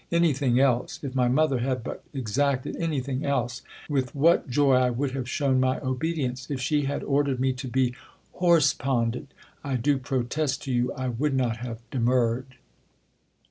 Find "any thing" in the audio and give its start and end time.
0.11-0.59, 2.77-3.23